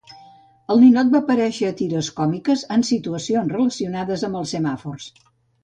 El 0.75 0.79
ninot 0.83 1.11
va 1.15 1.19
aparèixer 1.23 1.67
a 1.73 1.75
tires 1.83 2.09
còmiques 2.21 2.65
en 2.77 2.87
situacions 2.89 3.55
relacionades 3.57 4.27
amb 4.31 4.43
els 4.43 4.59
semàfors. 4.59 5.11